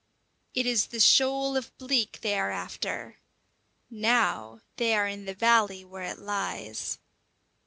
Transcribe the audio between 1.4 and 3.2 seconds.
of bleak they are after.